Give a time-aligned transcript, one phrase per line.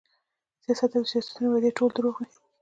[0.63, 2.27] سیاست او د سیاسیونو وعدې ټولې دروغ وې